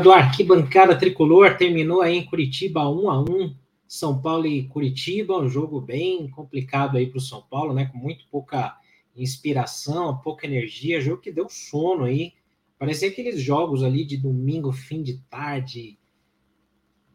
[0.00, 3.54] Do Arquibancada Tricolor, terminou aí em Curitiba 1 a 1
[3.86, 7.86] São Paulo e Curitiba, um jogo bem complicado aí para o São Paulo, né?
[7.86, 8.76] Com muito pouca
[9.14, 12.32] inspiração, pouca energia, jogo que deu sono aí.
[12.78, 15.98] Parecia aqueles jogos ali de domingo, fim de tarde,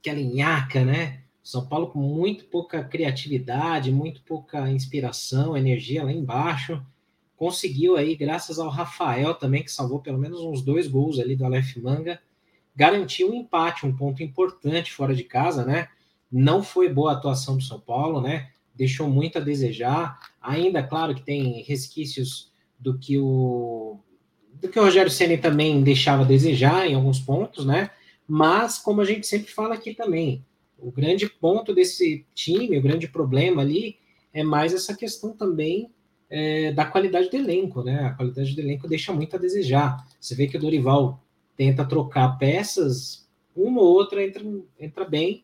[0.01, 1.23] que alinhaca, né?
[1.41, 6.83] São Paulo com muito pouca criatividade, muito pouca inspiração, energia lá embaixo.
[7.35, 11.45] Conseguiu aí, graças ao Rafael também, que salvou pelo menos uns dois gols ali do
[11.45, 12.19] Aleph Manga,
[12.75, 15.87] garantiu um empate, um ponto importante fora de casa, né?
[16.31, 18.49] Não foi boa a atuação do São Paulo, né?
[18.73, 20.19] Deixou muito a desejar.
[20.41, 23.99] Ainda, claro, que tem resquícios do que o
[24.61, 27.91] do que o Rogério Ceni também deixava a desejar em alguns pontos, né?
[28.27, 30.45] Mas como a gente sempre fala aqui também,
[30.77, 33.97] o grande ponto desse time, o grande problema ali
[34.33, 35.91] é mais essa questão também
[36.29, 38.05] é, da qualidade do elenco, né?
[38.05, 40.05] A qualidade do elenco deixa muito a desejar.
[40.19, 41.24] Você vê que o Dorival
[41.55, 44.43] tenta trocar peças, uma ou outra entra,
[44.79, 45.43] entra bem,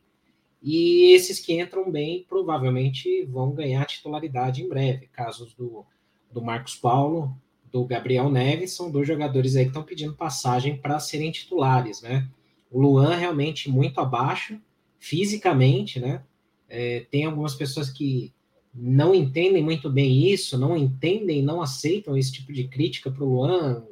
[0.61, 5.07] e esses que entram bem provavelmente vão ganhar titularidade em breve.
[5.07, 5.85] Casos do,
[6.31, 7.35] do Marcos Paulo,
[7.71, 12.27] do Gabriel Neves, são dois jogadores aí que estão pedindo passagem para serem titulares, né?
[12.69, 14.59] O Luan realmente muito abaixo,
[14.99, 16.23] fisicamente, né?
[16.69, 18.31] É, tem algumas pessoas que
[18.73, 23.27] não entendem muito bem isso, não entendem, não aceitam esse tipo de crítica para o
[23.27, 23.83] Luan,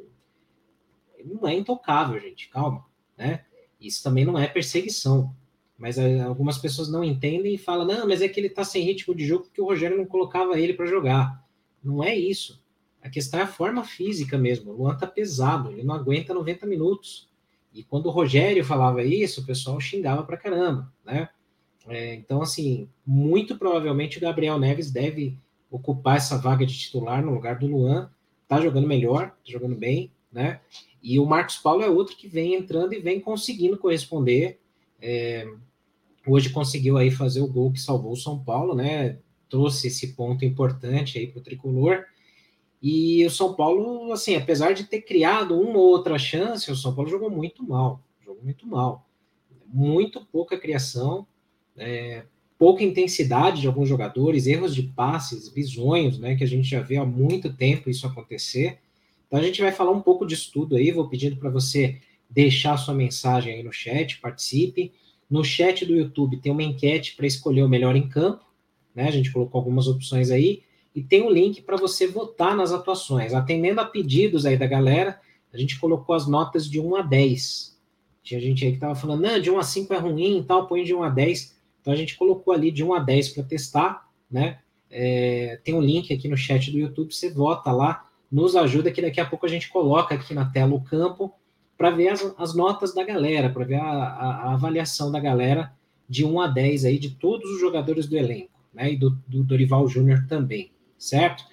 [1.24, 2.86] não é intocável, gente, calma,
[3.18, 3.46] né?
[3.80, 5.34] Isso também não é perseguição.
[5.78, 8.84] Mas é, algumas pessoas não entendem e falam, não, mas é que ele tá sem
[8.84, 11.42] ritmo de jogo porque o Rogério não colocava ele para jogar.
[11.82, 12.62] Não é isso.
[13.02, 14.72] A questão é a forma física mesmo.
[14.72, 17.30] O Luan tá pesado, ele não aguenta 90 minutos.
[17.74, 21.30] E quando o Rogério falava isso, o pessoal xingava pra caramba, né?
[21.88, 25.40] É, então, assim, muito provavelmente o Gabriel Neves deve
[25.72, 28.12] ocupar essa vaga de titular no lugar do Luan.
[28.48, 30.60] Tá jogando melhor, tá jogando bem, né?
[31.02, 34.60] E o Marcos Paulo é outro que vem entrando e vem conseguindo corresponder.
[35.02, 35.48] É,
[36.28, 39.18] hoje conseguiu aí fazer o gol que salvou o São Paulo, né?
[39.50, 42.06] Trouxe esse ponto importante aí para o tricolor.
[42.82, 46.94] E o São Paulo, assim, apesar de ter criado uma ou outra chance, o São
[46.94, 48.02] Paulo jogou muito mal.
[48.24, 49.06] Jogou muito mal.
[49.66, 51.28] Muito pouca criação,
[51.78, 52.24] é,
[52.58, 56.36] pouca intensidade de alguns jogadores, erros de passes, visões, né?
[56.36, 58.80] Que a gente já vê há muito tempo isso acontecer.
[59.30, 62.76] Então a gente vai falar um pouco disso tudo aí, vou pedindo para você deixar
[62.78, 64.92] sua mensagem aí no chat, participe.
[65.30, 68.44] No chat do YouTube tem uma enquete para escolher o melhor em campo,
[68.94, 69.08] né?
[69.08, 70.64] A gente colocou algumas opções aí
[70.96, 73.36] e tem um link para você votar nas atuações.
[73.36, 75.22] Atendendo a pedidos aí da galera,
[75.54, 77.78] a gente colocou as notas de 1 a 10.
[78.24, 80.68] Tinha gente aí que estava falando, não, de 1 a 5 é ruim e tal,
[80.68, 81.56] põe de 1 a 10.
[81.82, 84.60] Então a gente colocou ali de 1 a 10 para testar, né?
[84.90, 89.02] É, tem um link aqui no chat do YouTube, você vota lá nos ajuda que
[89.02, 91.34] daqui a pouco a gente coloca aqui na tela o campo
[91.78, 95.74] para ver as, as, notas da galera, para ver a, a, a, avaliação da galera
[96.08, 98.94] de 1 a 10 aí de todos os jogadores do elenco, né?
[98.94, 101.46] E do, do Dorival Júnior também, certo?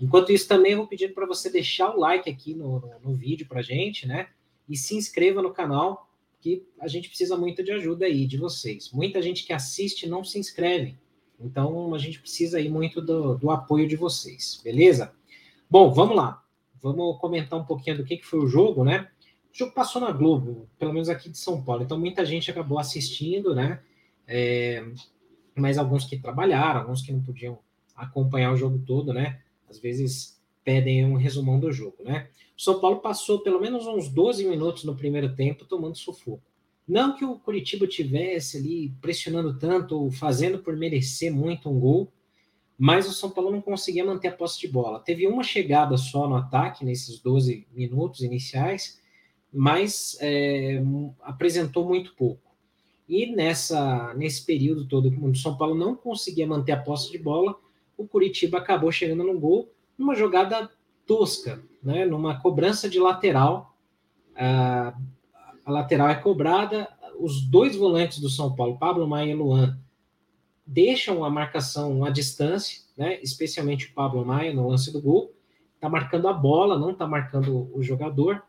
[0.00, 3.46] Enquanto isso, também vou pedir para você deixar o like aqui no, no, no vídeo
[3.46, 4.28] para gente, né?
[4.68, 6.10] E se inscreva no canal,
[6.40, 8.90] que a gente precisa muito de ajuda aí de vocês.
[8.92, 10.96] Muita gente que assiste não se inscreve.
[11.38, 15.12] Então, a gente precisa aí muito do, do apoio de vocês, beleza?
[15.70, 16.42] Bom, vamos lá.
[16.82, 19.08] Vamos comentar um pouquinho do que, que foi o jogo, né?
[19.54, 22.76] O jogo passou na Globo, pelo menos aqui de São Paulo, então muita gente acabou
[22.76, 23.80] assistindo, né?
[24.26, 24.84] É,
[25.54, 27.60] mas alguns que trabalharam, alguns que não podiam
[27.94, 29.42] acompanhar o jogo todo, né?
[29.68, 32.28] Às vezes pedem um resumão do jogo, né?
[32.58, 36.42] O São Paulo passou pelo menos uns 12 minutos no primeiro tempo tomando sufoco.
[36.86, 42.12] Não que o Curitiba tivesse ali pressionando tanto, fazendo por merecer muito um gol,
[42.82, 45.00] mas o São Paulo não conseguia manter a posse de bola.
[45.00, 48.98] Teve uma chegada só no ataque nesses 12 minutos iniciais,
[49.52, 50.82] mas é,
[51.20, 52.40] apresentou muito pouco.
[53.06, 57.18] E nessa nesse período todo que o São Paulo não conseguia manter a posse de
[57.18, 57.54] bola,
[57.98, 60.70] o Curitiba acabou chegando no gol numa jogada
[61.06, 62.06] tosca, né?
[62.06, 63.76] numa cobrança de lateral.
[64.34, 64.94] A,
[65.66, 66.88] a lateral é cobrada,
[67.18, 69.78] os dois volantes do São Paulo, Pablo Maia e Luan,
[70.70, 73.18] deixam a marcação à distância, né?
[73.22, 75.34] especialmente o Pablo Maia no lance do gol,
[75.74, 78.40] está marcando a bola, não está marcando o jogador,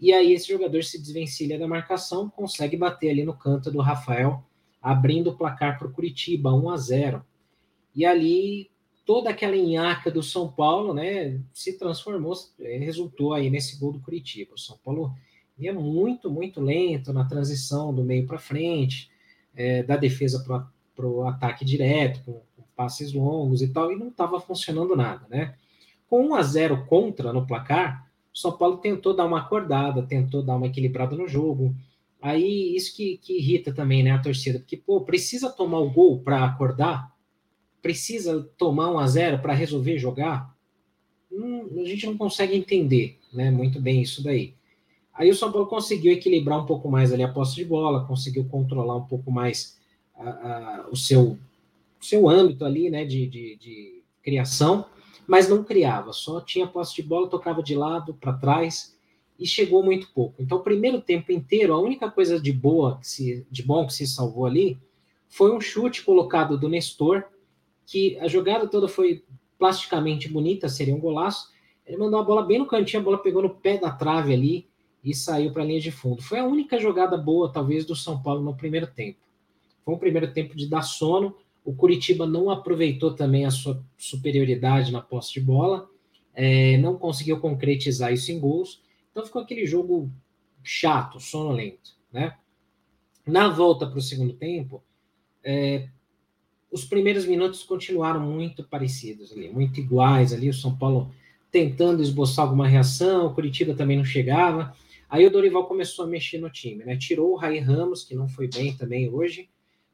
[0.00, 4.42] e aí esse jogador se desvencilha da marcação, consegue bater ali no canto do Rafael,
[4.80, 7.26] abrindo o placar para o Curitiba, 1 a 0.
[7.94, 8.70] E ali
[9.04, 14.00] toda aquela enhaca do São Paulo, né, se transformou, eh, resultou aí nesse gol do
[14.00, 14.54] Curitiba.
[14.54, 15.12] O São Paulo
[15.58, 19.10] ia muito, muito lento na transição do meio para frente,
[19.54, 20.66] é, da defesa para
[21.04, 25.54] o ataque direto, com, com, passes longos e tal, e não estava funcionando nada, né?
[26.08, 30.42] Com 1 a 0 contra no placar, o São Paulo tentou dar uma acordada, tentou
[30.42, 31.74] dar uma equilibrada no jogo.
[32.22, 36.20] Aí isso que, que irrita também, né, a torcida, porque pô, precisa tomar o gol
[36.20, 37.14] para acordar,
[37.80, 40.54] precisa tomar um a zero para resolver jogar.
[41.32, 44.54] Hum, a gente não consegue entender, né, muito bem isso daí.
[45.14, 48.44] Aí o São Paulo conseguiu equilibrar um pouco mais ali a posse de bola, conseguiu
[48.46, 49.78] controlar um pouco mais
[50.28, 51.38] a, o seu,
[52.00, 54.86] seu âmbito ali, né, de, de, de criação
[55.30, 58.98] mas não criava, só tinha posse de bola, tocava de lado para trás
[59.38, 60.34] e chegou muito pouco.
[60.42, 63.92] Então, o primeiro tempo inteiro, a única coisa de boa, que se, de bom que
[63.92, 64.76] se salvou ali,
[65.28, 67.22] foi um chute colocado do Nestor,
[67.86, 69.22] que a jogada toda foi
[69.56, 71.52] plasticamente bonita, seria um golaço.
[71.86, 74.66] Ele mandou a bola bem no cantinho, a bola pegou no pé da trave ali
[75.04, 76.20] e saiu para a linha de fundo.
[76.20, 79.20] Foi a única jogada boa, talvez, do São Paulo no primeiro tempo.
[79.84, 84.92] Foi um primeiro tempo de dar sono, o Curitiba não aproveitou também a sua superioridade
[84.92, 85.88] na posse de bola,
[86.34, 90.10] é, não conseguiu concretizar isso em gols, então ficou aquele jogo
[90.62, 92.36] chato, sonolento, né?
[93.26, 94.82] Na volta para o segundo tempo,
[95.44, 95.88] é,
[96.70, 101.12] os primeiros minutos continuaram muito parecidos ali, muito iguais ali, o São Paulo
[101.50, 104.74] tentando esboçar alguma reação, o Curitiba também não chegava.
[105.08, 106.96] Aí o Dorival começou a mexer no time, né?
[106.96, 109.48] Tirou o Rai Ramos, que não foi bem também hoje,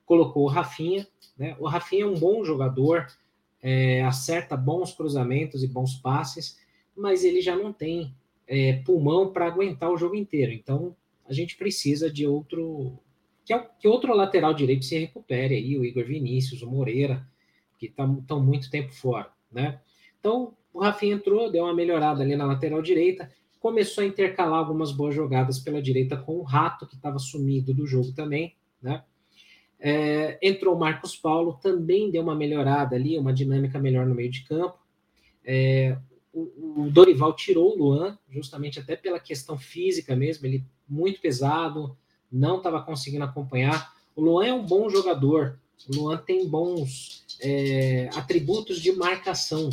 [0.06, 1.06] colocou o Rafinha,
[1.36, 1.54] né?
[1.58, 3.06] O Rafinha é um bom jogador,
[3.60, 6.58] é, acerta bons cruzamentos e bons passes,
[6.96, 8.14] mas ele já não tem
[8.46, 10.52] é, pulmão para aguentar o jogo inteiro.
[10.52, 10.96] Então
[11.28, 12.98] a gente precisa de outro
[13.44, 17.26] que, é, que outro lateral direito se recupere aí, o Igor Vinícius, o Moreira,
[17.78, 19.80] que estão tá, muito tempo fora, né?
[20.18, 24.92] Então o Rafinha entrou, deu uma melhorada ali na lateral direita, começou a intercalar algumas
[24.92, 29.02] boas jogadas pela direita com o Rato, que estava sumido do jogo também, né?
[29.78, 34.30] É, entrou o Marcos Paulo, também deu uma melhorada ali, uma dinâmica melhor no meio
[34.30, 34.78] de campo.
[35.44, 35.96] É,
[36.32, 41.96] o, o, Dorival tirou o Luan, justamente até pela questão física mesmo, ele muito pesado,
[42.30, 43.94] não estava conseguindo acompanhar.
[44.14, 45.58] O Luan é um bom jogador,
[45.88, 49.70] o Luan tem bons é, atributos de marcação,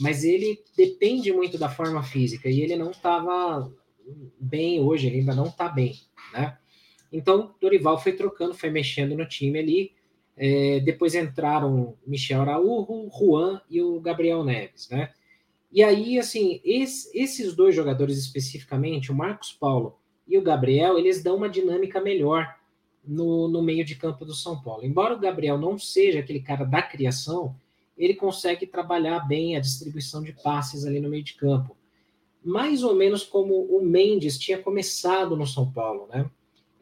[0.00, 3.70] mas ele depende muito da forma física e ele não estava
[4.40, 6.00] bem hoje, ele ainda não está bem,
[6.32, 6.58] né?
[7.12, 9.92] Então, Dorival foi trocando, foi mexendo no time ali.
[10.36, 15.12] É, depois entraram Michel Araújo, Juan e o Gabriel Neves, né?
[15.70, 21.22] E aí, assim, esse, esses dois jogadores especificamente, o Marcos Paulo e o Gabriel, eles
[21.22, 22.56] dão uma dinâmica melhor
[23.04, 24.84] no, no meio de campo do São Paulo.
[24.84, 27.54] Embora o Gabriel não seja aquele cara da criação,
[27.96, 31.76] ele consegue trabalhar bem a distribuição de passes ali no meio de campo.
[32.44, 36.28] Mais ou menos como o Mendes tinha começado no São Paulo, né?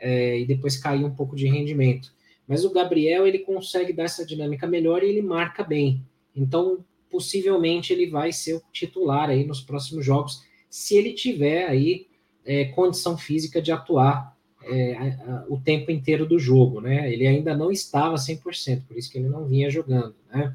[0.01, 2.13] É, e depois cair um pouco de rendimento.
[2.49, 6.03] Mas o Gabriel ele consegue dar essa dinâmica melhor e ele marca bem.
[6.35, 12.07] Então, possivelmente ele vai ser o titular aí nos próximos jogos, se ele tiver aí
[12.45, 15.17] é, condição física de atuar é,
[15.49, 17.13] o tempo inteiro do jogo, né?
[17.13, 20.55] Ele ainda não estava 100%, por isso que ele não vinha jogando, né?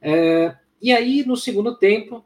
[0.00, 2.24] É, e aí, no segundo tempo,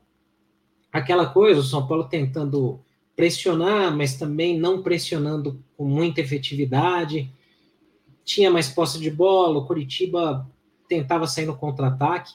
[0.90, 2.80] aquela coisa, o São Paulo tentando
[3.16, 7.32] pressionar, mas também não pressionando com muita efetividade.
[8.22, 10.46] Tinha mais posse de bola, o Curitiba
[10.86, 12.34] tentava sair no contra-ataque.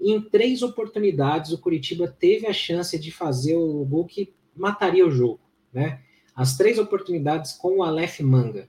[0.00, 5.10] Em três oportunidades, o Curitiba teve a chance de fazer o gol que mataria o
[5.10, 5.40] jogo.
[5.72, 6.00] Né?
[6.34, 8.68] As três oportunidades com o Aleph Manga.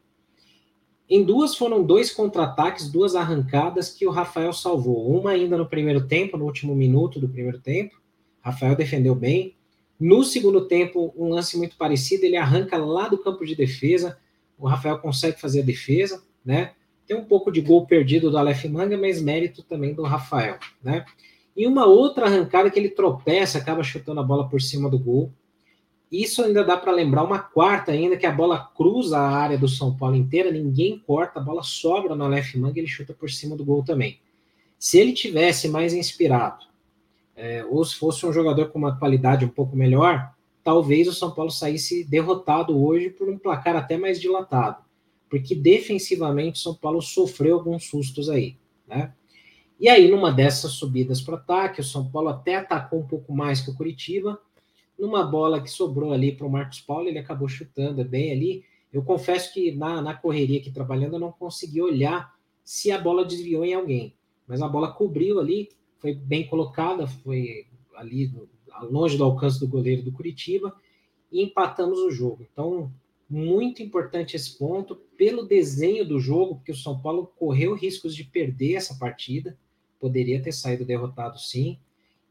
[1.09, 5.09] Em duas foram dois contra-ataques, duas arrancadas que o Rafael salvou.
[5.17, 8.01] Uma ainda no primeiro tempo, no último minuto do primeiro tempo.
[8.41, 9.55] Rafael defendeu bem.
[10.03, 14.19] No segundo tempo, um lance muito parecido, ele arranca lá do campo de defesa,
[14.59, 16.73] o Rafael consegue fazer a defesa, né?
[17.07, 21.05] Tem um pouco de gol perdido do Aleph Manga, mas mérito também do Rafael, né?
[21.55, 25.31] E uma outra arrancada que ele tropeça, acaba chutando a bola por cima do gol.
[26.11, 29.69] Isso ainda dá para lembrar uma quarta ainda, que a bola cruza a área do
[29.69, 33.55] São Paulo inteira, ninguém corta, a bola sobra no Aleph Manga, ele chuta por cima
[33.55, 34.19] do gol também.
[34.77, 36.72] Se ele tivesse mais inspirado,
[37.35, 41.31] é, ou se fosse um jogador com uma qualidade um pouco melhor, talvez o São
[41.31, 44.83] Paulo saísse derrotado hoje por um placar até mais dilatado,
[45.29, 49.13] porque defensivamente o São Paulo sofreu alguns sustos aí, né?
[49.79, 53.59] E aí, numa dessas subidas para ataque, o São Paulo até atacou um pouco mais
[53.59, 54.39] que o Curitiba.
[54.97, 58.63] Numa bola que sobrou ali para o Marcos Paulo, ele acabou chutando bem ali.
[58.93, 63.25] Eu confesso que na, na correria aqui trabalhando, eu não consegui olhar se a bola
[63.25, 64.13] desviou em alguém.
[64.47, 65.67] Mas a bola cobriu ali,
[66.03, 68.29] foi bem colocada, foi ali
[68.91, 70.75] longe do alcance do goleiro do Curitiba
[71.31, 72.45] e empatamos o jogo.
[72.51, 72.91] Então,
[73.29, 78.25] muito importante esse ponto pelo desenho do jogo, porque o São Paulo correu riscos de
[78.25, 79.57] perder essa partida,
[79.97, 81.79] poderia ter saído derrotado sim.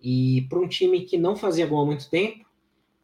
[0.02, 2.44] E para um time que não fazia gol há muito tempo,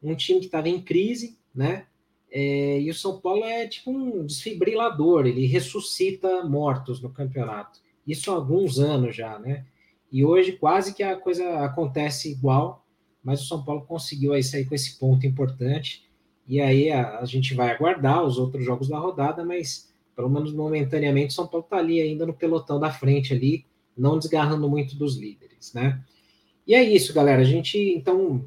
[0.03, 1.87] um time que estava em crise, né?
[2.31, 7.81] É, e o São Paulo é tipo um desfibrilador, ele ressuscita mortos no campeonato.
[8.07, 9.65] Isso há alguns anos já, né?
[10.11, 12.85] E hoje quase que a coisa acontece igual,
[13.23, 16.09] mas o São Paulo conseguiu aí sair com esse ponto importante.
[16.47, 20.53] E aí a, a gente vai aguardar os outros jogos da rodada, mas pelo menos
[20.53, 23.65] momentaneamente o São Paulo está ali ainda no pelotão da frente ali,
[23.97, 26.03] não desgarrando muito dos líderes, né?
[26.67, 27.43] E é isso, galera.
[27.43, 28.45] A gente então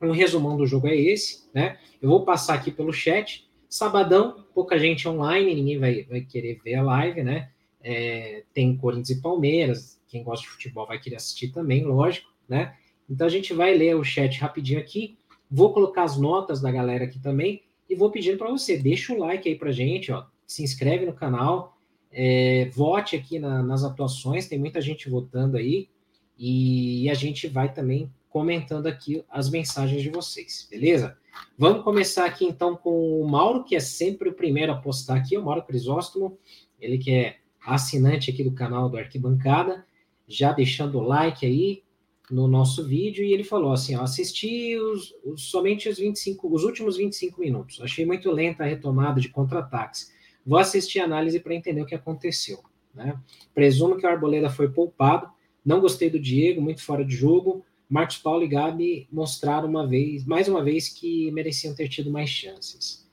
[0.00, 1.78] um resumão do jogo é esse, né?
[2.00, 3.46] Eu vou passar aqui pelo chat.
[3.68, 7.50] Sabadão, pouca gente online, ninguém vai, vai querer ver a live, né?
[7.82, 12.74] É, tem Corinthians e Palmeiras, quem gosta de futebol vai querer assistir também, lógico, né?
[13.08, 15.18] Então a gente vai ler o chat rapidinho aqui.
[15.50, 19.18] Vou colocar as notas da galera aqui também e vou pedindo para você, deixa o
[19.18, 21.78] like aí pra gente, ó, se inscreve no canal,
[22.10, 25.88] é, vote aqui na, nas atuações, tem muita gente votando aí
[26.36, 31.16] e a gente vai também comentando aqui as mensagens de vocês, beleza?
[31.56, 35.36] Vamos começar aqui então com o Mauro, que é sempre o primeiro a postar aqui,
[35.36, 36.38] o Mauro Crisóstomo,
[36.80, 39.84] ele que é assinante aqui do canal do Arquibancada,
[40.26, 41.82] já deixando o like aí
[42.30, 46.64] no nosso vídeo, e ele falou assim, ó, assisti os, os, somente os 25, os
[46.64, 50.12] últimos 25 minutos, achei muito lenta a retomada de contra-ataques,
[50.44, 52.58] vou assistir a análise para entender o que aconteceu,
[52.92, 53.16] né?
[53.54, 55.28] Presumo que o Arboleda foi poupado,
[55.64, 60.24] não gostei do Diego, muito fora de jogo, Marcos Paulo e Gabi mostraram uma vez,
[60.24, 63.06] mais uma vez, que mereciam ter tido mais chances.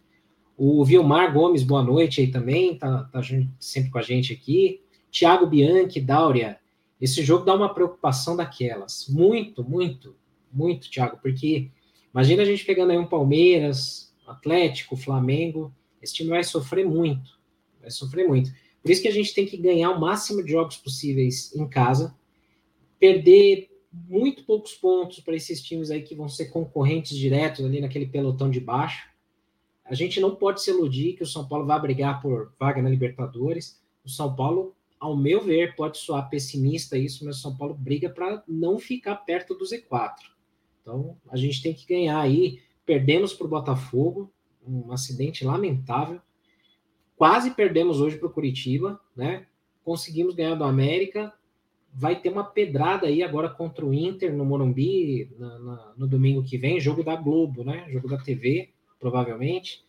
[0.58, 3.22] O Vilmar Gomes, boa noite aí também, tá, tá
[3.60, 4.82] sempre com a gente aqui.
[5.12, 6.60] Thiago Bianchi, Dáurea,
[7.04, 9.10] esse jogo dá uma preocupação daquelas.
[9.10, 10.16] Muito, muito,
[10.50, 11.70] muito, Thiago, porque
[12.14, 17.38] imagina a gente pegando aí um Palmeiras, Atlético, Flamengo, esse time vai sofrer muito,
[17.82, 18.54] vai sofrer muito.
[18.82, 22.16] Por isso que a gente tem que ganhar o máximo de jogos possíveis em casa,
[22.98, 28.06] perder muito poucos pontos para esses times aí que vão ser concorrentes diretos ali naquele
[28.06, 29.10] pelotão de baixo.
[29.84, 32.90] A gente não pode se iludir que o São Paulo vai brigar por vaga na
[32.90, 33.78] Libertadores.
[34.06, 38.10] O São Paulo, ao meu ver, pode soar pessimista isso, mas o São Paulo briga
[38.10, 40.14] para não ficar perto do Z4.
[40.82, 42.62] Então, a gente tem que ganhar aí.
[42.86, 44.32] Perdemos para o Botafogo,
[44.66, 46.22] um acidente lamentável.
[47.18, 49.46] Quase perdemos hoje para o Curitiba, né?
[49.84, 51.34] Conseguimos ganhar do América,
[51.94, 56.46] vai ter uma pedrada aí agora contra o Inter no Morumbi na, na, no domingo
[56.46, 57.90] que vem, jogo da Globo, né?
[57.90, 58.70] Jogo da TV,
[59.02, 59.84] provavelmente.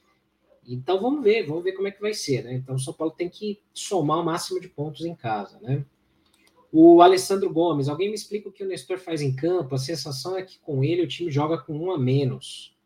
[0.66, 2.54] Então vamos ver, vamos ver como é que vai ser, né?
[2.54, 5.84] Então o São Paulo tem que somar o máximo de pontos em casa, né?
[6.72, 9.74] O Alessandro Gomes, alguém me explica o que o Nestor faz em campo?
[9.74, 12.76] A sensação é que com ele o time joga com um a menos.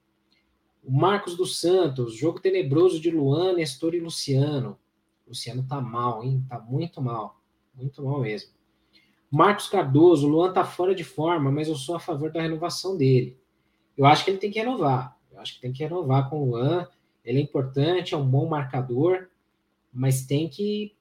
[0.85, 4.79] O Marcos dos Santos, jogo tenebroso de Luan, Nestor e Luciano.
[5.27, 6.45] Luciano tá mal, hein?
[6.49, 7.41] Tá muito mal.
[7.75, 8.51] Muito mal mesmo.
[9.31, 13.39] Marcos Cardoso, Luan tá fora de forma, mas eu sou a favor da renovação dele.
[13.97, 15.17] Eu acho que ele tem que renovar.
[15.31, 16.89] Eu acho que tem que renovar com o Luan.
[17.29, 19.29] Ele é importante, é um bom marcador,
[19.93, 20.95] mas tem que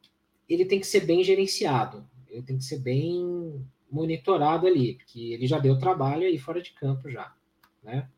[0.50, 2.06] ele tem que ser bem gerenciado.
[2.30, 6.72] Ele tem que ser bem monitorado ali, porque ele já deu trabalho aí fora de
[6.72, 7.34] campo já,
[7.82, 8.10] né?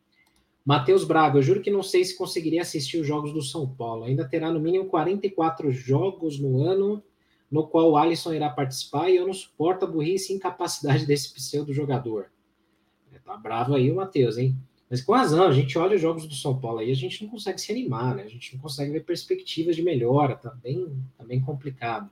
[0.64, 4.04] Matheus Braga, eu juro que não sei se conseguiria assistir os jogos do São Paulo.
[4.04, 7.02] Ainda terá no mínimo 44 jogos no ano
[7.50, 11.32] no qual o Alisson irá participar e eu não suporto a burrice e incapacidade desse
[11.32, 12.30] pseudo jogador.
[13.24, 14.56] Tá bravo aí o Matheus, hein?
[14.90, 17.30] Mas com razão, a gente olha os jogos do São Paulo aí, a gente não
[17.30, 18.24] consegue se animar, né?
[18.24, 22.10] A gente não consegue ver perspectivas de melhora, tá bem, tá bem complicado.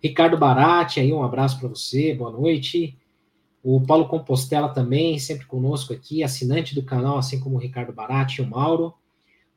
[0.00, 2.96] Ricardo Barati, aí um abraço para você, boa noite.
[3.64, 8.40] O Paulo Compostela também, sempre conosco aqui, assinante do canal, assim como o Ricardo Barati
[8.40, 8.94] e o Mauro.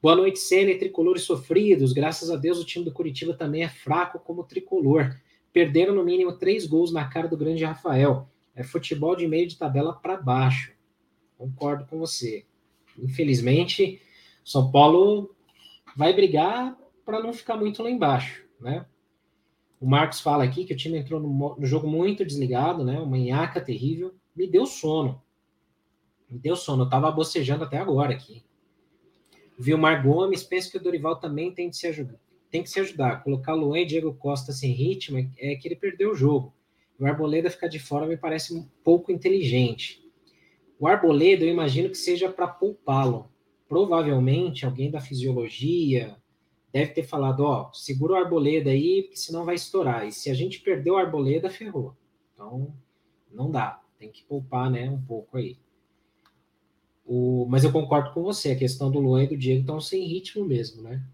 [0.01, 1.93] Boa noite, Senna e tricolores sofridos.
[1.93, 5.15] Graças a Deus o time do Curitiba também é fraco como tricolor.
[5.53, 8.27] Perderam no mínimo três gols na cara do grande Rafael.
[8.55, 10.74] É futebol de meio de tabela para baixo.
[11.41, 12.45] Concordo com você.
[13.00, 14.00] Infelizmente,
[14.45, 15.36] São Paulo
[15.98, 18.86] vai brigar para não ficar muito lá embaixo, né?
[19.79, 23.00] O Marcos fala aqui que o time entrou no, no jogo muito desligado, né?
[23.00, 24.13] Uma enhaca terrível.
[24.36, 25.19] Me deu sono.
[26.29, 26.83] Me deu sono.
[26.83, 28.43] Eu tava bocejando até agora aqui.
[29.57, 32.19] Vilmar Gomes, penso que o Dorival também tem que se ajudar.
[32.51, 33.24] Tem que se ajudar.
[33.24, 36.53] Colocar Luan e Diego Costa sem ritmo é, é que ele perdeu o jogo.
[37.00, 40.00] o Arboleda ficar de fora me parece um pouco inteligente.
[40.82, 43.30] O Arboleda, eu imagino que seja para poupá-lo.
[43.70, 46.18] Provavelmente alguém da fisiologia
[46.74, 50.08] deve ter falado: ó, segura o Arboleda aí, porque senão vai estourar.
[50.08, 51.96] E se a gente perder o Arboleda, ferrou.
[52.34, 52.74] Então,
[53.32, 53.80] não dá.
[54.00, 55.60] Tem que poupar, né, um pouco aí.
[57.06, 60.04] O, mas eu concordo com você, a questão do Luan e do Diego estão sem
[60.08, 61.06] ritmo mesmo, né?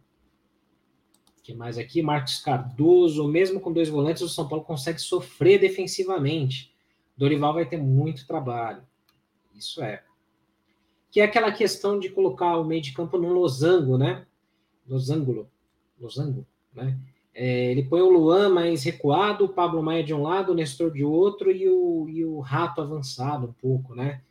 [1.44, 2.02] que mais aqui?
[2.02, 6.74] Marcos Cardoso, mesmo com dois volantes, o São Paulo consegue sofrer defensivamente.
[7.16, 8.84] Dorival vai ter muito trabalho.
[9.58, 10.04] Isso é.
[11.10, 14.26] Que é aquela questão de colocar o meio de campo no losango, né?
[14.88, 15.48] Losango.
[16.00, 16.98] Losango, né?
[17.34, 20.92] É, ele põe o Luan mais recuado, o Pablo Maia de um lado, o Nestor
[20.92, 24.22] de outro e o, e o Rato avançado um pouco, né?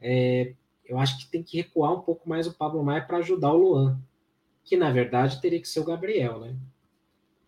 [0.00, 0.52] É,
[0.84, 3.56] eu acho que tem que recuar um pouco mais o Pablo Maia para ajudar o
[3.56, 4.00] Luan
[4.64, 6.56] que na verdade teria que ser o Gabriel, né?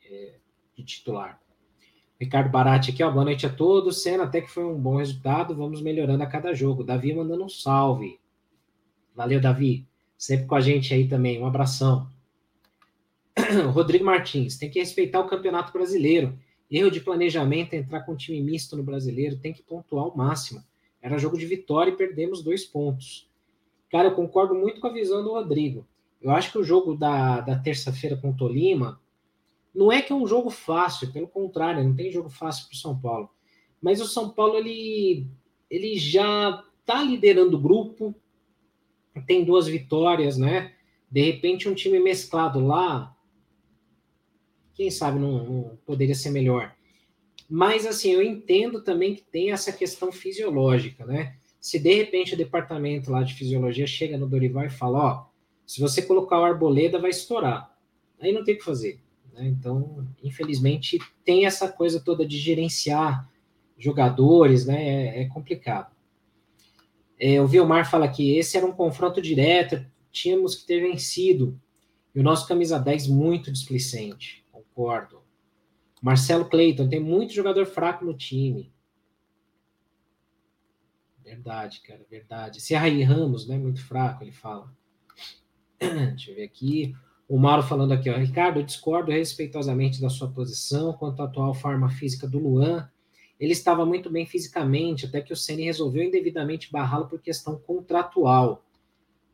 [0.08, 0.34] É,
[0.74, 1.40] de titular.
[2.18, 4.02] Ricardo Barati aqui, ó, boa noite a todos.
[4.02, 6.82] Cena, até que foi um bom resultado, vamos melhorando a cada jogo.
[6.82, 8.18] Davi mandando um salve.
[9.14, 9.86] Valeu, Davi.
[10.16, 11.40] Sempre com a gente aí também.
[11.40, 12.10] Um abração.
[13.70, 16.38] Rodrigo Martins, tem que respeitar o Campeonato Brasileiro.
[16.70, 20.64] Erro de planejamento, entrar com time misto no brasileiro, tem que pontuar o máximo.
[21.00, 23.30] Era jogo de vitória e perdemos dois pontos.
[23.90, 25.86] Cara, eu concordo muito com a visão do Rodrigo.
[26.20, 28.98] Eu acho que o jogo da, da terça-feira com o Tolima
[29.76, 32.78] não é que é um jogo fácil, pelo contrário, não tem jogo fácil para o
[32.78, 33.28] São Paulo.
[33.80, 35.28] Mas o São Paulo ele,
[35.70, 38.14] ele já está liderando o grupo,
[39.26, 40.72] tem duas vitórias, né?
[41.10, 43.14] De repente, um time mesclado lá,
[44.72, 46.74] quem sabe não, não poderia ser melhor.
[47.48, 51.36] Mas assim, eu entendo também que tem essa questão fisiológica, né?
[51.60, 55.26] Se de repente o departamento lá de fisiologia chega no Dorival e fala, ó,
[55.66, 57.76] se você colocar o arboleda, vai estourar.
[58.18, 59.00] Aí não tem o que fazer.
[59.36, 59.46] Né?
[59.48, 63.30] Então, infelizmente, tem essa coisa toda de gerenciar
[63.78, 64.82] jogadores, né?
[64.82, 65.94] É, é complicado.
[67.18, 71.60] É, o Vilmar fala que esse era um confronto direto, tínhamos que ter vencido.
[72.14, 75.20] E o nosso camisa 10 muito displicente, concordo.
[76.00, 78.72] Marcelo Cleiton, tem muito jogador fraco no time.
[81.22, 82.60] Verdade, cara, verdade.
[82.60, 83.58] Serra Ramos, né?
[83.58, 84.72] Muito fraco, ele fala.
[85.78, 86.94] Deixa eu ver aqui.
[87.28, 88.16] O Mauro falando aqui, ó.
[88.16, 92.88] Ricardo, eu discordo respeitosamente da sua posição quanto à atual forma física do Luan.
[93.38, 98.64] Ele estava muito bem fisicamente, até que o Ceni resolveu indevidamente barrá-lo por questão contratual.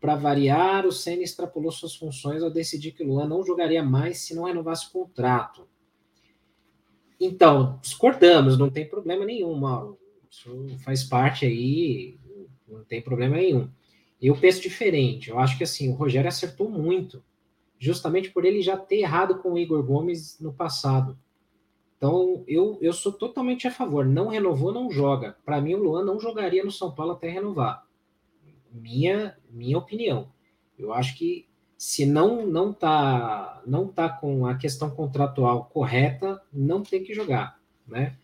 [0.00, 4.18] Para variar, o Ceni extrapolou suas funções ao decidir que o Luan não jogaria mais
[4.18, 5.68] se não renovasse o contrato.
[7.20, 9.96] Então, discordamos, não tem problema nenhum, Mauro.
[10.28, 12.18] Isso faz parte aí,
[12.66, 13.70] não tem problema nenhum.
[14.20, 15.31] Eu penso diferente.
[15.31, 17.22] Eu acho que assim, o Rogério acertou muito,
[17.82, 21.18] justamente por ele já ter errado com o Igor Gomes no passado.
[21.96, 24.06] Então, eu, eu sou totalmente a favor.
[24.06, 25.36] Não renovou, não joga.
[25.44, 27.84] Para mim, o Luan não jogaria no São Paulo até renovar.
[28.70, 30.28] Minha, minha opinião.
[30.78, 36.84] Eu acho que se não não tá não tá com a questão contratual correta, não
[36.84, 38.16] tem que jogar, né?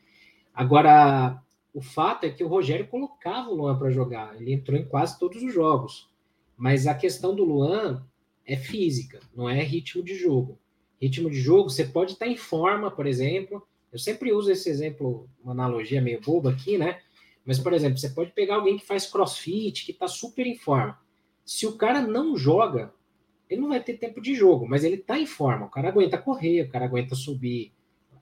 [0.55, 1.43] Agora,
[1.75, 5.19] o fato é que o Rogério colocava o Luan para jogar, ele entrou em quase
[5.19, 6.09] todos os jogos.
[6.57, 8.07] Mas a questão do Luan
[8.49, 10.59] é física, não é ritmo de jogo.
[11.01, 13.63] Ritmo de jogo, você pode estar em forma, por exemplo.
[13.93, 16.99] Eu sempre uso esse exemplo, uma analogia meio boba aqui, né?
[17.45, 20.99] Mas, por exemplo, você pode pegar alguém que faz crossfit, que está super em forma.
[21.45, 22.93] Se o cara não joga,
[23.49, 25.67] ele não vai ter tempo de jogo, mas ele está em forma.
[25.67, 27.73] O cara aguenta correr, o cara aguenta subir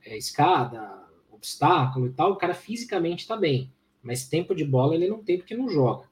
[0.05, 5.07] é, escada, obstáculo e tal, o cara fisicamente está bem, mas tempo de bola ele
[5.07, 6.09] não tem porque não joga.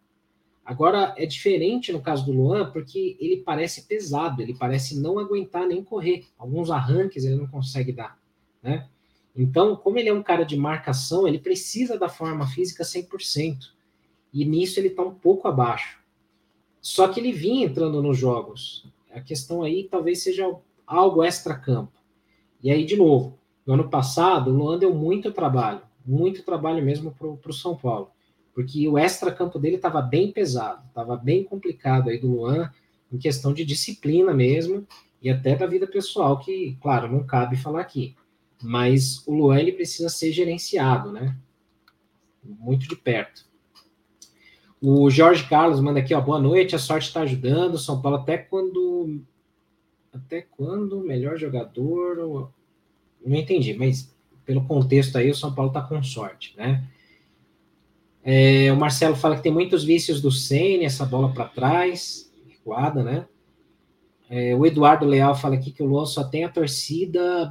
[0.66, 5.68] Agora é diferente no caso do Luan, porque ele parece pesado, ele parece não aguentar
[5.68, 6.26] nem correr.
[6.38, 8.18] Alguns arranques ele não consegue dar,
[8.64, 8.90] né?
[9.36, 13.58] Então, como ele é um cara de marcação, ele precisa da forma física 100%.
[14.34, 16.00] E nisso ele está um pouco abaixo.
[16.82, 18.88] Só que ele vinha entrando nos jogos.
[19.12, 20.52] A questão aí talvez seja
[20.88, 21.94] algo extra-campo.
[22.64, 27.12] E aí, de novo, no ano passado, o Luan deu muito trabalho, muito trabalho mesmo
[27.12, 28.12] para o São Paulo,
[28.56, 32.72] porque o extra-campo dele estava bem pesado, estava bem complicado aí do Luan,
[33.12, 34.88] em questão de disciplina mesmo,
[35.22, 38.16] e até da vida pessoal, que, claro, não cabe falar aqui.
[38.64, 41.38] Mas o Luan ele precisa ser gerenciado, né?
[42.42, 43.46] Muito de perto.
[44.82, 48.38] O Jorge Carlos manda aqui, ó, boa noite, a sorte está ajudando, São Paulo até
[48.38, 49.22] quando
[50.14, 52.54] até quando melhor jogador
[53.26, 54.16] não entendi, mas
[54.46, 56.88] pelo contexto aí, o São Paulo está com sorte, né?
[58.28, 63.04] É, o Marcelo fala que tem muitos vícios do Senna, essa bola para trás, recuada,
[63.04, 63.28] né?
[64.28, 67.48] É, o Eduardo Leal fala aqui que o Luan só tem a torcida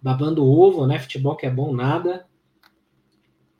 [0.00, 0.98] babando ovo, né?
[0.98, 2.26] Futebol que é bom, nada.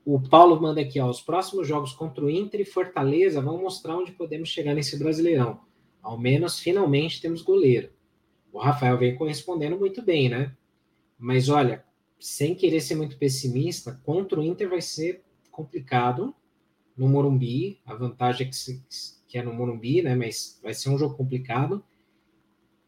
[0.02, 3.94] O Paulo manda aqui, ó, os próximos jogos contra o Inter e Fortaleza vão mostrar
[3.94, 5.61] onde podemos chegar nesse Brasileirão.
[6.02, 7.90] Ao menos, finalmente, temos goleiro.
[8.50, 10.57] O Rafael vem correspondendo muito bem, né?
[11.18, 11.85] Mas olha,
[12.18, 15.22] sem querer ser muito pessimista, contra o Inter vai ser
[15.53, 16.35] complicado
[16.97, 17.81] no Morumbi.
[17.87, 18.83] A vantagem é que, se,
[19.29, 20.17] que é no Morumbi, né?
[20.17, 21.85] Mas vai ser um jogo complicado.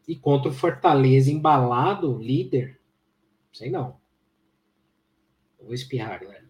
[0.07, 2.79] E contra o Fortaleza embalado, líder,
[3.51, 3.99] sei não.
[5.59, 6.45] Vou espirrar, galera.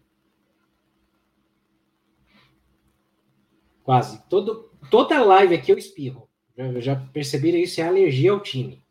[3.82, 4.22] Quase.
[4.28, 6.28] Todo, toda live aqui eu espirro.
[6.56, 7.80] Já, já perceberam isso?
[7.80, 8.84] É alergia ao time.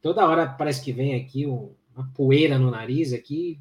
[0.00, 3.60] Toda hora parece que vem aqui uma poeira no nariz aqui.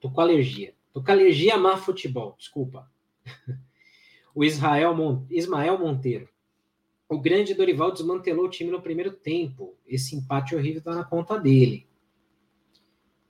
[0.00, 0.74] Tô com alergia.
[0.92, 2.90] Tô com alergia a má futebol, desculpa.
[4.34, 5.24] o Israel Mon...
[5.30, 6.28] Ismael Monteiro.
[7.08, 9.76] O grande Dorival desmantelou o time no primeiro tempo.
[9.86, 11.86] Esse empate horrível está na conta dele.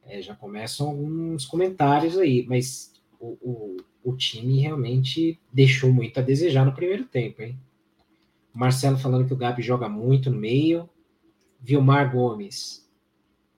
[0.05, 6.22] É, já começam alguns comentários aí, mas o, o, o, time realmente deixou muito a
[6.22, 7.59] desejar no primeiro tempo, hein?
[8.53, 10.88] Marcelo falando que o Gabi joga muito no meio.
[11.61, 12.88] Vilmar Gomes.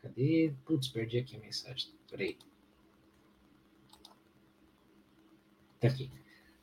[0.03, 0.53] Cadê?
[0.65, 1.91] Putz, perdi aqui a mensagem.
[2.11, 2.37] Peraí.
[5.89, 6.11] Tá aqui.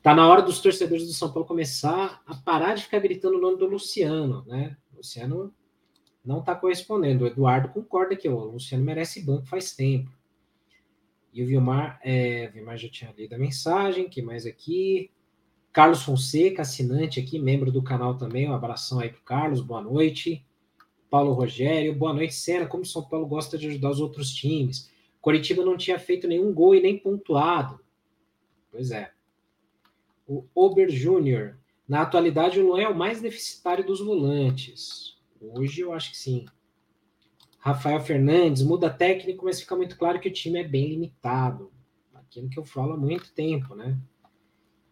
[0.02, 3.40] Tá na hora dos torcedores do São Paulo começar a parar de ficar gritando o
[3.40, 4.76] nome do Luciano, né?
[4.92, 5.54] O Luciano
[6.24, 7.22] não está correspondendo.
[7.22, 10.10] O Eduardo concorda que o Luciano merece banco faz tempo.
[11.32, 15.10] E o Vilmar, é, o Vilmar já tinha lido a mensagem, que mais aqui?
[15.72, 18.48] Carlos Fonseca, assinante aqui, membro do canal também.
[18.48, 20.44] Um abração aí pro Carlos, boa noite.
[21.08, 22.66] Paulo Rogério, boa noite, Senna.
[22.66, 24.90] Como São Paulo gosta de ajudar os outros times.
[25.20, 27.81] Coritiba não tinha feito nenhum gol e nem pontuado.
[28.72, 29.12] Pois é
[30.26, 31.58] o Ober Júnior.
[31.86, 35.18] Na atualidade, o Luan é o mais deficitário dos volantes.
[35.40, 36.46] Hoje eu acho que sim.
[37.58, 41.70] Rafael Fernandes, muda técnico, mas fica muito claro que o time é bem limitado.
[42.14, 43.98] Aquilo que eu falo há muito tempo, né?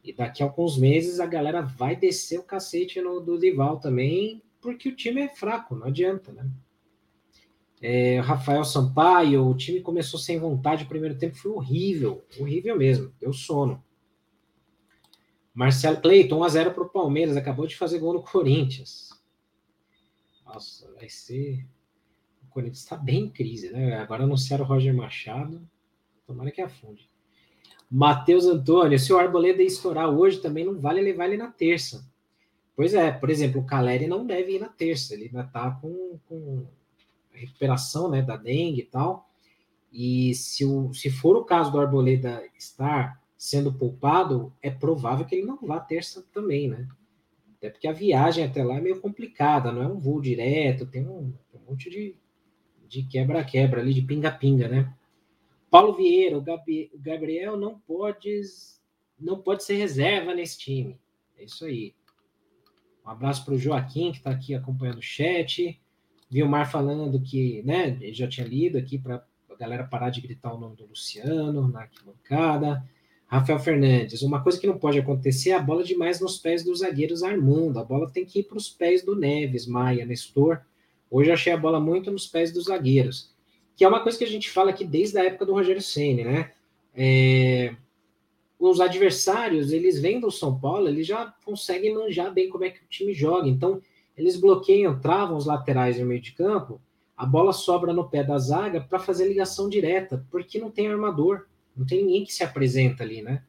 [0.04, 4.42] E daqui a alguns meses a galera vai descer o cacete no do Dival também,
[4.60, 6.48] porque o time é fraco, não adianta, né?
[7.82, 13.12] É, Rafael Sampaio, o time começou sem vontade, o primeiro tempo foi horrível, horrível mesmo,
[13.18, 13.82] deu sono.
[15.54, 19.10] Marcelo Cleiton, 1x0 para o Palmeiras, acabou de fazer gol no Corinthians.
[20.44, 21.66] Nossa, vai ser.
[22.44, 23.96] O Corinthians está bem em crise, né?
[23.96, 25.66] Agora anunciaram o Roger Machado.
[26.26, 27.10] Tomara que afunde.
[27.90, 32.08] Matheus Antônio, se o Arboleda estourar hoje, também não vale levar ele na terça.
[32.76, 36.18] Pois é, por exemplo, o Caleri não deve ir na terça, ele ainda está com,
[36.28, 36.66] com
[37.32, 39.28] recuperação né, da dengue e tal.
[39.92, 45.34] E se, o, se for o caso do Arboleda estar sendo poupado, é provável que
[45.34, 46.86] ele não vá terça também, né?
[47.56, 51.06] Até porque a viagem até lá é meio complicada, não é um voo direto, tem
[51.06, 52.14] um, um monte de,
[52.88, 54.94] de quebra-quebra ali, de pinga-pinga, né?
[55.70, 56.44] Paulo Vieira, o,
[56.94, 58.40] Gabriel não pode,
[59.18, 60.98] não pode ser reserva nesse time.
[61.38, 61.94] É isso aí.
[63.06, 65.80] Um abraço para o Joaquim, que está aqui acompanhando o chat.
[66.30, 70.58] Vilmar falando que, né, já tinha lido aqui para a galera parar de gritar o
[70.58, 72.82] nome do Luciano na arquibancada.
[73.26, 76.80] Rafael Fernandes, uma coisa que não pode acontecer é a bola demais nos pés dos
[76.80, 77.78] zagueiros armando.
[77.78, 80.60] A bola tem que ir para os pés do Neves, Maia, Nestor.
[81.10, 83.32] Hoje achei a bola muito nos pés dos zagueiros.
[83.76, 86.24] Que é uma coisa que a gente fala aqui desde a época do Rogério Senna,
[86.24, 86.52] né?
[86.94, 87.74] É...
[88.58, 92.80] Os adversários, eles vêm do São Paulo, eles já conseguem manjar bem como é que
[92.80, 93.48] o time joga.
[93.48, 93.80] Então,
[94.16, 96.80] eles bloqueiam, travam os laterais no meio de campo,
[97.16, 101.46] a bola sobra no pé da zaga para fazer ligação direta, porque não tem armador.
[101.76, 103.42] Não tem ninguém que se apresenta ali, né?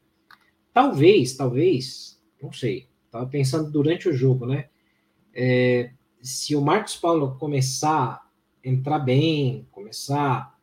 [0.72, 2.88] Talvez, talvez, não sei.
[3.06, 4.68] Estava pensando durante o jogo, né?
[5.34, 8.20] É, se o Marcos Paulo começar
[8.64, 10.58] a entrar bem, começar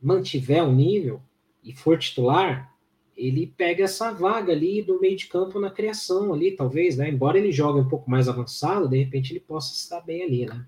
[0.00, 1.22] mantiver o nível
[1.62, 2.73] e for titular,
[3.16, 7.08] ele pega essa vaga ali do meio de campo na criação ali, talvez, né?
[7.08, 10.66] Embora ele jogue um pouco mais avançado, de repente ele possa estar bem ali, né?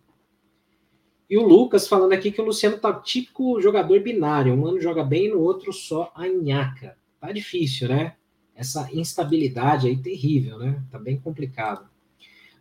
[1.29, 4.55] E o Lucas falando aqui que o Luciano tá típico jogador binário.
[4.55, 6.97] Um ano joga bem, no outro só a nhaca.
[7.21, 8.15] Tá difícil, né?
[8.55, 10.81] Essa instabilidade aí terrível, né?
[10.91, 11.89] Tá bem complicado.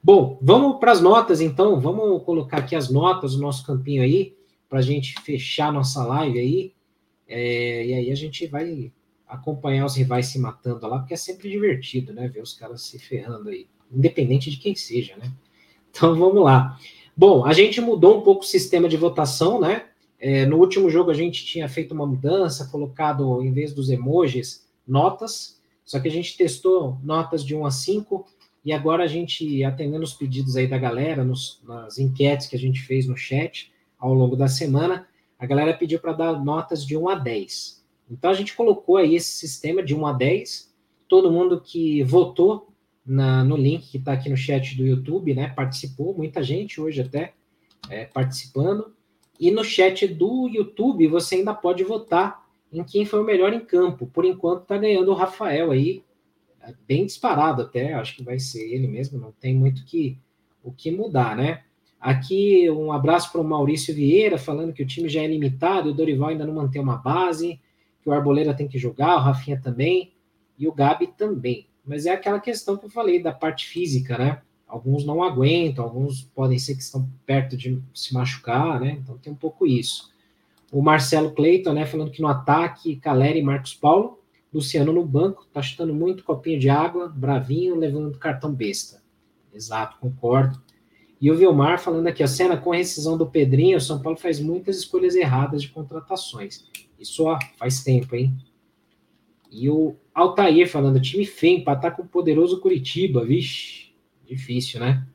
[0.03, 1.79] Bom, vamos para as notas então.
[1.79, 4.35] Vamos colocar aqui as notas do nosso campinho aí,
[4.67, 6.73] para a gente fechar nossa live aí.
[7.27, 8.91] É, e aí a gente vai
[9.27, 12.27] acompanhar os rivais se matando lá, porque é sempre divertido, né?
[12.27, 15.31] Ver os caras se ferrando aí, independente de quem seja, né?
[15.89, 16.77] Então vamos lá.
[17.15, 19.85] Bom, a gente mudou um pouco o sistema de votação, né?
[20.19, 24.67] É, no último jogo a gente tinha feito uma mudança, colocado, em vez dos emojis,
[24.87, 28.25] notas, só que a gente testou notas de 1 a 5,
[28.65, 32.59] e agora a gente, atendendo os pedidos aí da galera, nos, nas enquetes que a
[32.59, 35.07] gente fez no chat ao longo da semana,
[35.37, 37.84] a galera pediu para dar notas de 1 a 10.
[38.09, 40.73] Então a gente colocou aí esse sistema de 1 a 10.
[41.07, 42.71] Todo mundo que votou
[43.05, 45.49] na, no link que está aqui no chat do YouTube, né?
[45.49, 47.33] Participou, muita gente hoje até
[47.89, 48.93] é, participando.
[49.39, 53.59] E no chat do YouTube você ainda pode votar em quem foi o melhor em
[53.59, 54.07] campo.
[54.07, 56.03] Por enquanto está ganhando o Rafael aí,
[56.61, 60.17] é bem disparado até, acho que vai ser ele mesmo, não tem muito que,
[60.63, 61.63] o que mudar, né?
[61.99, 65.93] Aqui um abraço para o Maurício Vieira, falando que o time já é limitado, o
[65.93, 67.59] Dorival ainda não mantém uma base,
[68.05, 70.13] que o Arboleda tem que jogar, o Rafinha também,
[70.59, 71.67] e o Gabi também.
[71.83, 74.41] Mas é aquela questão que eu falei da parte física, né?
[74.67, 78.99] Alguns não aguentam, alguns podem ser que estão perto de se machucar, né?
[79.01, 80.13] Então tem um pouco isso.
[80.71, 84.19] O Marcelo Cleiton, né, falando que no ataque, Caleri e Marcos Paulo,
[84.53, 89.01] Luciano no banco, tá chutando muito copinho de água, bravinho, levando cartão besta.
[89.53, 90.61] Exato, concordo.
[91.19, 94.17] E o Vilmar falando aqui, a cena com a rescisão do Pedrinho, o São Paulo
[94.17, 96.65] faz muitas escolhas erradas de contratações.
[96.99, 98.35] Isso ó, faz tempo, hein?
[99.51, 103.93] E o Altair falando, time feio, empatar com o poderoso Curitiba, vixe,
[104.25, 105.05] difícil, né?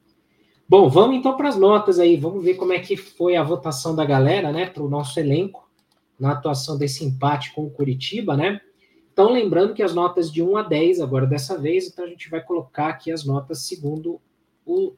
[0.69, 3.95] Bom, vamos então para as notas aí, vamos ver como é que foi a votação
[3.95, 5.69] da galera, né, para o nosso elenco,
[6.19, 8.61] na atuação desse empate com o Curitiba, né?
[9.13, 12.31] Então, lembrando que as notas de 1 a 10, agora dessa vez, então a gente
[12.31, 14.21] vai colocar aqui as notas segundo
[14.65, 14.95] o,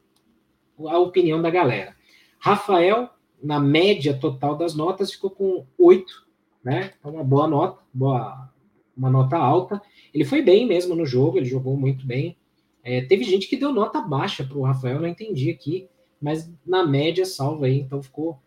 [0.88, 1.97] a opinião da galera.
[2.38, 3.09] Rafael,
[3.42, 6.21] na média total das notas, ficou com 8,
[6.64, 6.92] né?
[6.98, 8.51] Então, uma boa nota, boa,
[8.96, 9.81] uma nota alta.
[10.12, 12.37] Ele foi bem mesmo no jogo, ele jogou muito bem.
[12.83, 15.88] É, teve gente que deu nota baixa para o Rafael, não entendi aqui,
[16.20, 18.40] mas na média salva aí, então ficou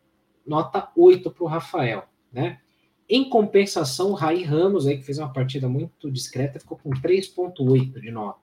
[0.45, 2.59] nota 8 para o Rafael, né?
[3.07, 7.99] Em compensação, o Raí Ramos, aí, que fez uma partida muito discreta, ficou com 3,8
[7.99, 8.41] de nota,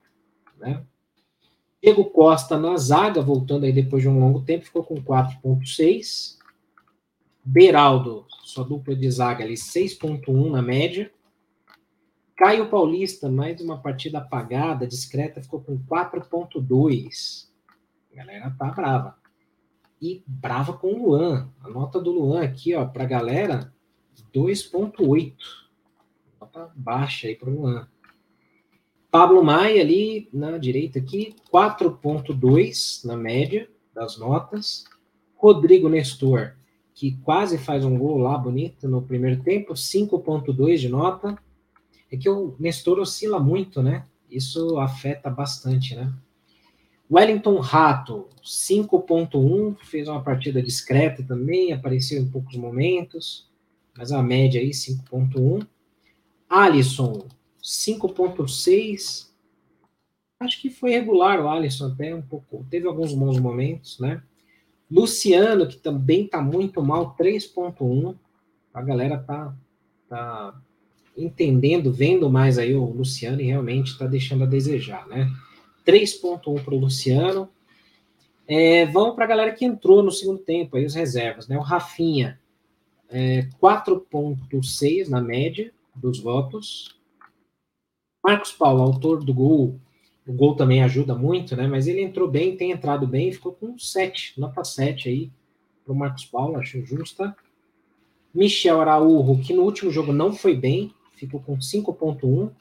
[0.59, 0.83] né?
[1.81, 6.37] Diego Costa na zaga, voltando aí depois de um longo tempo, ficou com 4,6.
[7.45, 11.11] Beraldo, sua dupla de zaga ali, 6,1 na média.
[12.37, 17.49] Caio Paulista, mais uma partida apagada, discreta, ficou com 4.2.
[18.11, 19.17] A galera tá brava.
[20.01, 21.49] E brava com o Luan.
[21.61, 23.73] A nota do Luan aqui, ó, pra galera,
[24.33, 25.35] 2.8.
[26.39, 27.87] Nota baixa aí pro Luan.
[29.11, 34.85] Pablo Maia ali na direita aqui, 4.2 na média das notas.
[35.35, 36.55] Rodrigo Nestor,
[36.93, 41.37] que quase faz um gol lá bonito no primeiro tempo, 5.2 de nota
[42.11, 44.05] é que o Nestor oscila muito, né?
[44.29, 46.13] Isso afeta bastante, né?
[47.09, 53.49] Wellington Rato, 5.1, fez uma partida discreta também, apareceu em poucos momentos,
[53.97, 55.67] mas a média aí 5.1.
[56.49, 57.27] Alisson,
[57.61, 59.29] 5.6.
[60.39, 64.21] Acho que foi regular o Alisson até um pouco, teve alguns bons momentos, né?
[64.93, 68.15] Luciano, que também tá muito mal, 3.1.
[68.71, 69.55] A galera tá,
[70.07, 70.61] tá
[71.17, 75.31] entendendo, vendo mais aí o Luciano e realmente está deixando a desejar, né?
[75.83, 77.49] 3.1 para o Luciano.
[78.47, 81.57] É, vamos para a galera que entrou no segundo tempo, aí os reservas, né?
[81.57, 82.39] O Rafinha,
[83.09, 86.99] é, 4.6 na média dos votos.
[88.23, 89.79] Marcos Paulo, autor do gol,
[90.25, 91.67] o gol também ajuda muito, né?
[91.67, 95.31] Mas ele entrou bem, tem entrado bem, ficou com 7, nota 7 aí
[95.83, 97.35] para o Marcos Paulo, acho justa.
[98.33, 102.51] Michel Araújo, que no último jogo não foi bem, ficou com 5.1.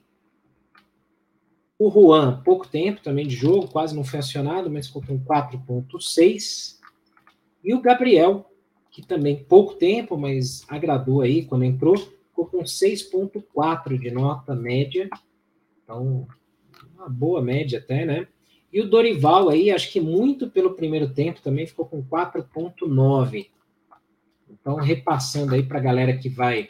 [1.79, 6.79] O Juan, pouco tempo também de jogo, quase não foi acionado, mas ficou com 4.6.
[7.65, 8.51] E o Gabriel,
[8.91, 15.09] que também pouco tempo, mas agradou aí quando entrou, ficou com 6.4 de nota média.
[15.83, 16.27] Então,
[17.03, 18.27] uma boa média até, né?
[18.73, 23.49] E o Dorival aí, acho que muito pelo primeiro tempo também ficou com 4.9.
[24.51, 26.69] Então, repassando aí para a galera que vai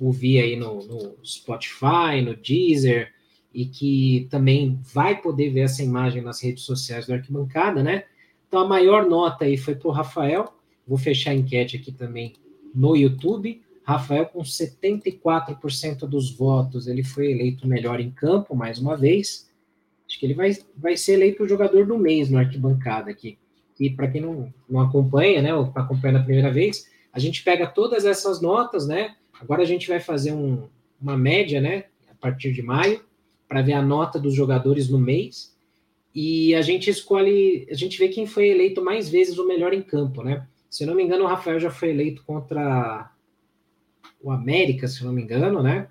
[0.00, 3.12] ouvir aí no, no Spotify, no Deezer,
[3.52, 8.04] e que também vai poder ver essa imagem nas redes sociais do Arquibancada, né?
[8.46, 10.54] Então a maior nota aí foi para o Rafael.
[10.86, 12.34] Vou fechar a enquete aqui também
[12.74, 13.60] no YouTube.
[13.82, 19.49] Rafael, com 74% dos votos, ele foi eleito melhor em campo, mais uma vez.
[20.10, 23.38] Acho que ele vai, vai ser eleito o jogador do mês no Arquibancada aqui.
[23.78, 27.44] E para quem não, não acompanha, né, ou está acompanhando a primeira vez, a gente
[27.44, 30.68] pega todas essas notas, né, Agora a gente vai fazer um,
[31.00, 33.00] uma média, né, a partir de maio,
[33.48, 35.56] para ver a nota dos jogadores no mês.
[36.14, 39.80] E a gente escolhe, a gente vê quem foi eleito mais vezes o melhor em
[39.80, 40.46] campo, né?
[40.68, 43.10] Se eu não me engano, o Rafael já foi eleito contra
[44.22, 45.88] o América, se eu não me engano, né?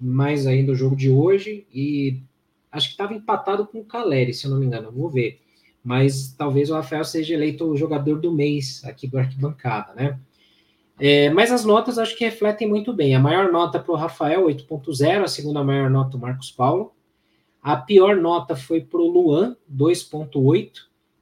[0.00, 1.66] Mais ainda o jogo de hoje.
[1.72, 2.20] E
[2.72, 5.40] acho que estava empatado com o Caleri, se eu não me engano, vou ver.
[5.84, 10.18] Mas talvez o Rafael seja eleito o jogador do mês aqui do Arquibancada, né?
[10.98, 13.14] É, mas as notas acho que refletem muito bem.
[13.14, 16.94] A maior nota para o Rafael, 8.0, a segunda maior nota o Marcos Paulo.
[17.60, 20.70] A pior nota foi para o Luan, 2.8,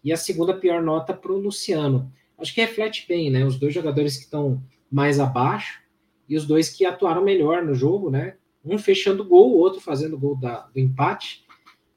[0.05, 2.11] e a segunda pior nota para o Luciano.
[2.39, 3.45] Acho que reflete bem, né?
[3.45, 5.81] Os dois jogadores que estão mais abaixo
[6.29, 8.37] e os dois que atuaram melhor no jogo, né?
[8.65, 11.45] Um fechando gol, o outro fazendo gol da, do empate,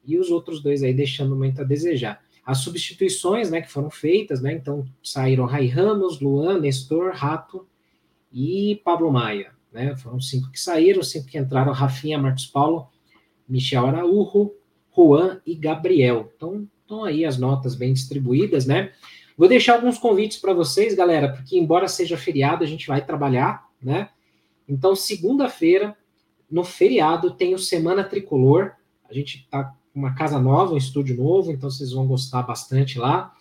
[0.06, 2.22] e os outros dois aí deixando muito a desejar.
[2.44, 4.52] As substituições, né, que foram feitas, né?
[4.52, 7.66] Então saíram Rai Ramos, Luan, Nestor, Rato
[8.30, 9.96] e Pablo Maia, né?
[9.96, 12.88] Foram cinco que saíram, cinco que entraram: Rafinha, Marcos Paulo,
[13.48, 14.52] Michel Araújo,
[14.94, 16.30] Juan e Gabriel.
[16.36, 18.92] Então, estão aí as notas bem distribuídas, né?
[19.36, 23.66] Vou deixar alguns convites para vocês, galera, porque embora seja feriado, a gente vai trabalhar,
[23.82, 24.10] né?
[24.68, 25.96] Então, segunda-feira,
[26.54, 28.74] no feriado, tem o Semana Tricolor.
[29.10, 32.96] A gente tá com uma casa nova, um estúdio novo, então vocês vão gostar bastante
[32.96, 33.34] lá.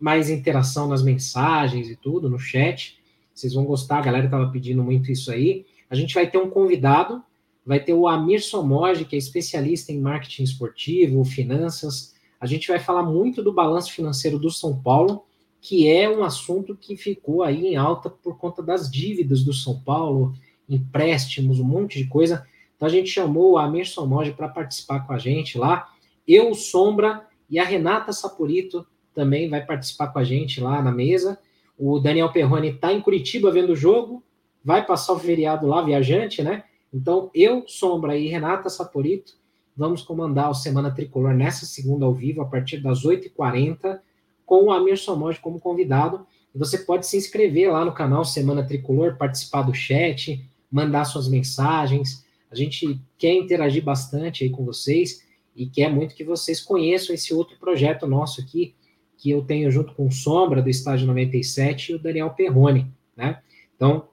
[0.00, 2.98] Mais interação nas mensagens e tudo, no chat.
[3.32, 5.64] Vocês vão gostar, a galera estava pedindo muito isso aí.
[5.88, 7.22] A gente vai ter um convidado,
[7.64, 12.12] vai ter o Amir Somoge, que é especialista em marketing esportivo, finanças.
[12.40, 15.24] A gente vai falar muito do balanço financeiro do São Paulo,
[15.60, 19.78] que é um assunto que ficou aí em alta por conta das dívidas do São
[19.78, 20.34] Paulo,
[20.68, 22.46] empréstimos, um monte de coisa.
[22.76, 25.88] Então a gente chamou o Amir Somoge para participar com a gente lá.
[26.26, 31.38] Eu, Sombra e a Renata Saporito também vai participar com a gente lá na mesa.
[31.78, 34.22] O Daniel Perrone está em Curitiba vendo o jogo,
[34.64, 36.64] vai passar o feriado lá, viajante, né?
[36.92, 39.40] Então, eu, Sombra e Renata Saporito
[39.76, 44.00] vamos comandar o Semana Tricolor nessa segunda ao vivo, a partir das 8h40,
[44.44, 46.26] com o Amir Somoge como convidado.
[46.54, 52.24] Você pode se inscrever lá no canal Semana Tricolor, participar do chat, mandar suas mensagens.
[52.50, 55.22] A gente quer interagir bastante aí com vocês
[55.54, 58.74] e quer muito que vocês conheçam esse outro projeto nosso aqui,
[59.18, 63.40] que eu tenho junto com o Sombra, do Estádio 97, e o Daniel Perrone, né?
[63.76, 64.08] Então,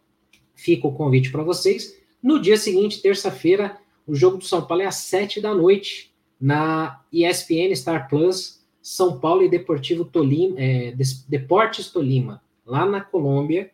[0.54, 1.98] fica o convite para vocês.
[2.22, 7.02] No dia seguinte, terça-feira, o jogo do São Paulo é às sete da noite, na
[7.12, 10.94] ESPN Star Plus, São Paulo e Deportivo Tolima, é,
[11.28, 13.72] Deportes Tolima, lá na Colômbia.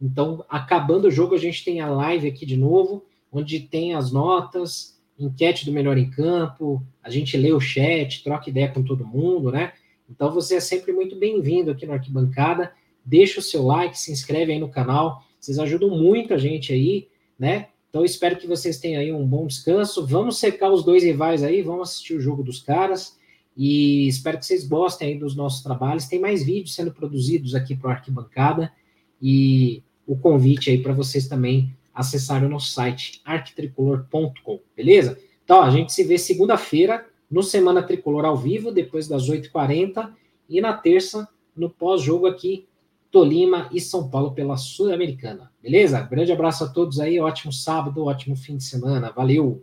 [0.00, 4.10] Então, acabando o jogo, a gente tem a live aqui de novo, onde tem as
[4.10, 9.06] notas, enquete do melhor em campo, a gente lê o chat, troca ideia com todo
[9.06, 9.72] mundo, né?
[10.08, 12.72] Então você é sempre muito bem-vindo aqui no Arquibancada.
[13.04, 15.22] Deixa o seu like, se inscreve aí no canal.
[15.38, 17.08] Vocês ajudam muito a gente aí,
[17.38, 17.68] né?
[17.88, 20.06] Então espero que vocês tenham aí um bom descanso.
[20.06, 23.18] Vamos secar os dois rivais aí, vamos assistir o jogo dos caras.
[23.56, 26.06] E espero que vocês gostem aí dos nossos trabalhos.
[26.06, 28.72] Tem mais vídeos sendo produzidos aqui para o Arquibancada.
[29.20, 35.16] E o convite aí para vocês também acessarem o nosso site arquitricolor.com, beleza?
[35.44, 40.10] Então, a gente se vê segunda-feira no Semana Tricolor ao vivo, depois das 8h40,
[40.48, 42.66] e na terça, no pós-jogo aqui,
[43.12, 45.52] Tolima e São Paulo pela Sul-Americana.
[45.62, 46.00] Beleza?
[46.00, 49.12] Grande abraço a todos aí, ótimo sábado, ótimo fim de semana.
[49.14, 49.62] Valeu!